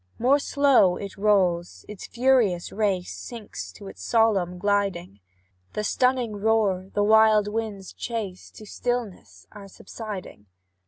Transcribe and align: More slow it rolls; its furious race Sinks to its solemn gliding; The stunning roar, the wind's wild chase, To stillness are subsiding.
More 0.17 0.39
slow 0.39 0.97
it 0.97 1.15
rolls; 1.15 1.85
its 1.87 2.07
furious 2.07 2.71
race 2.71 3.13
Sinks 3.15 3.71
to 3.73 3.87
its 3.87 4.01
solemn 4.01 4.57
gliding; 4.57 5.19
The 5.73 5.83
stunning 5.83 6.37
roar, 6.37 6.89
the 6.95 7.03
wind's 7.03 7.47
wild 7.53 7.97
chase, 7.99 8.49
To 8.49 8.65
stillness 8.65 9.45
are 9.51 9.67
subsiding. 9.67 10.47